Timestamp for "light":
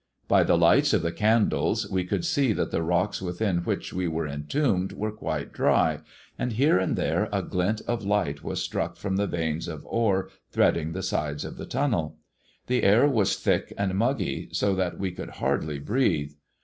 8.03-8.43